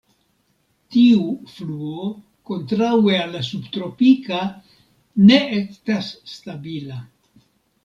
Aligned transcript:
Tiu 0.93 1.27
fluo, 1.57 2.07
kontraŭe 2.51 3.19
al 3.27 3.37
la 3.39 3.43
subtropika, 3.51 4.41
ne 5.29 5.39
estas 5.61 6.11
stabila. 6.35 7.01